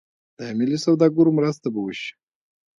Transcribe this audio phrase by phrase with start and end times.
[0.37, 2.11] د ملي سوداګرو مرسته به وشي.